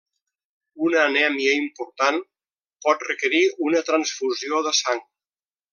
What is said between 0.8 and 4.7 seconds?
Una anèmia important pot requerir una transfusió